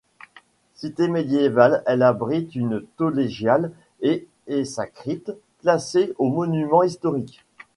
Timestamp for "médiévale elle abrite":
1.07-2.55